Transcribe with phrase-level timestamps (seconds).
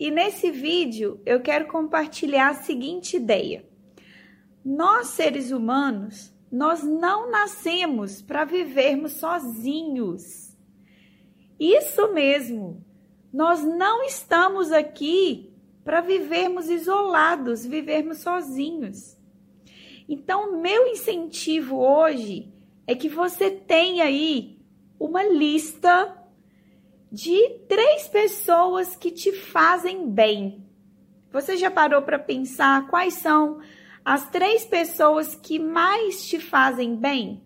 [0.00, 3.68] E nesse vídeo eu quero compartilhar a seguinte ideia.
[4.64, 10.56] Nós seres humanos, nós não nascemos para vivermos sozinhos.
[11.60, 12.82] Isso mesmo.
[13.30, 15.52] Nós não estamos aqui
[15.84, 19.18] para vivermos isolados, vivermos sozinhos.
[20.08, 22.50] Então, meu incentivo hoje
[22.86, 24.58] é que você tenha aí
[24.98, 26.19] uma lista
[27.10, 30.64] de três pessoas que te fazem bem.
[31.32, 33.60] Você já parou para pensar quais são
[34.04, 37.42] as três pessoas que mais te fazem bem?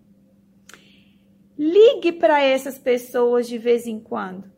[1.57, 4.53] Ligue para essas pessoas de vez em quando.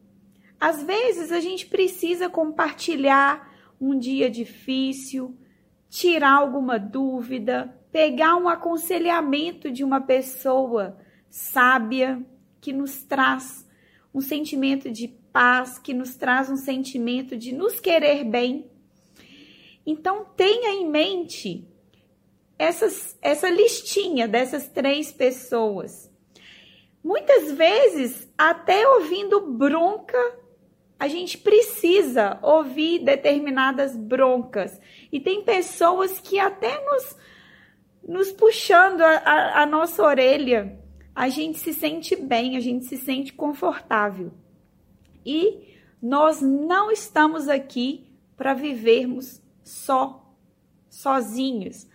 [0.59, 5.37] Às vezes a gente precisa compartilhar um dia difícil,
[5.89, 12.25] tirar alguma dúvida, pegar um aconselhamento de uma pessoa sábia
[12.61, 13.66] que nos traz
[14.17, 18.71] um sentimento de paz, que nos traz um sentimento de nos querer bem.
[19.85, 21.69] Então, tenha em mente
[22.59, 26.11] essas, essa listinha dessas três pessoas.
[27.05, 30.19] Muitas vezes, até ouvindo bronca,
[30.99, 34.81] a gente precisa ouvir determinadas broncas.
[35.13, 37.17] E tem pessoas que até nos,
[38.03, 40.86] nos puxando a, a, a nossa orelha
[41.17, 44.35] a gente se sente bem, a gente se sente confortável.
[45.25, 50.31] E nós não estamos aqui para vivermos só,
[50.91, 51.89] sozinhos,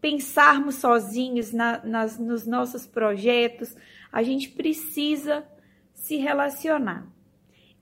[0.00, 3.74] pensarmos sozinhos na, nas, nos nossos projetos.
[4.12, 5.44] A gente precisa
[5.92, 7.08] se relacionar.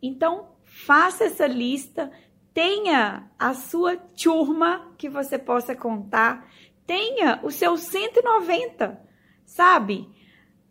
[0.00, 2.10] Então, faça essa lista,
[2.54, 6.50] tenha a sua turma que você possa contar,
[6.86, 8.98] tenha o seu 190,
[9.44, 10.08] sabe?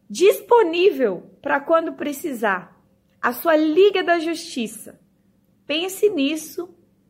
[0.09, 2.75] Disponível para quando precisar.
[3.21, 4.99] A sua Liga da Justiça.
[5.65, 6.69] Pense nisso,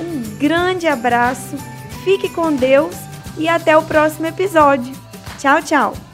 [0.01, 1.57] Um grande abraço,
[2.05, 2.95] fique com Deus
[3.37, 4.95] e até o próximo episódio.
[5.39, 6.10] Tchau, tchau!